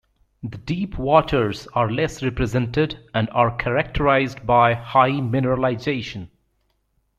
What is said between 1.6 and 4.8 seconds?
are less represented and are characterized by